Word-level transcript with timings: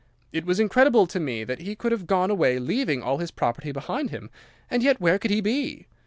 It 0.33 0.47
was 0.47 0.59
incredible 0.59 1.05
to 1.05 1.19
me 1.19 1.43
that 1.43 1.61
he 1.61 1.75
could 1.75 1.91
have 1.91 2.07
gone 2.07 2.31
away 2.31 2.57
leaving 2.57 3.03
all 3.03 3.19
his 3.19 3.29
property 3.29 3.71
behind 3.71 4.09
him, 4.09 4.31
and 4.67 4.81
yet 4.81 4.99
where 4.99 5.19
could 5.19 5.29
he 5.29 5.41
be? 5.41 5.85